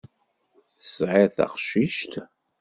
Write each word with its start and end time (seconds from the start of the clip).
Tesεiḍ 0.79 1.29
taqcict? 1.37 2.13